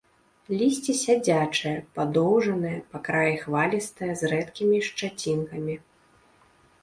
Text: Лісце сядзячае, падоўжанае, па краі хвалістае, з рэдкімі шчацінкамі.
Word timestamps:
Лісце 0.59 0.93
сядзячае, 0.99 1.73
падоўжанае, 1.97 2.71
па 2.95 3.03
краі 3.07 3.35
хвалістае, 3.43 4.09
з 4.21 4.31
рэдкімі 4.31 4.77
шчацінкамі. 4.87 5.75